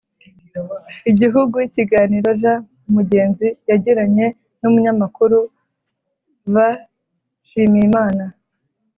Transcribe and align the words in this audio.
Igihugu 1.11 1.55
ikiganiro 1.67 2.29
j 2.41 2.43
mugenzi 2.95 3.47
yagiranye 3.69 4.25
n 4.59 4.61
umunyamakuru 4.69 5.37
v 6.53 6.55
nshimiyimana 7.43 8.23